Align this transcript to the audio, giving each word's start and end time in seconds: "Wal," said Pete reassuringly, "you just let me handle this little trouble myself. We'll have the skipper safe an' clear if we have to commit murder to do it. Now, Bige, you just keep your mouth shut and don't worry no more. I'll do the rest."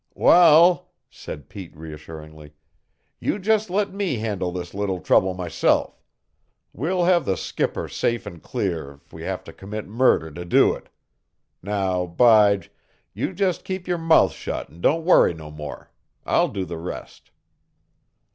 "Wal," 0.15 0.91
said 1.11 1.47
Pete 1.47 1.77
reassuringly, 1.77 2.53
"you 3.19 3.37
just 3.37 3.69
let 3.69 3.93
me 3.93 4.15
handle 4.15 4.51
this 4.51 4.73
little 4.73 4.99
trouble 4.99 5.35
myself. 5.35 6.01
We'll 6.73 7.03
have 7.03 7.23
the 7.23 7.37
skipper 7.37 7.87
safe 7.87 8.25
an' 8.25 8.39
clear 8.39 8.93
if 8.93 9.13
we 9.13 9.21
have 9.21 9.43
to 9.43 9.53
commit 9.53 9.85
murder 9.87 10.31
to 10.31 10.43
do 10.43 10.73
it. 10.73 10.89
Now, 11.61 12.07
Bige, 12.07 12.69
you 13.13 13.31
just 13.31 13.63
keep 13.63 13.87
your 13.87 13.99
mouth 13.99 14.31
shut 14.31 14.69
and 14.69 14.81
don't 14.81 15.05
worry 15.05 15.35
no 15.35 15.51
more. 15.51 15.91
I'll 16.25 16.47
do 16.49 16.65
the 16.65 16.79
rest." 16.79 17.29